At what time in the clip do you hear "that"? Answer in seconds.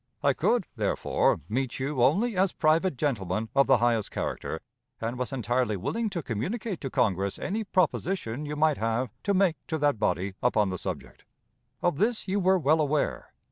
9.77-9.99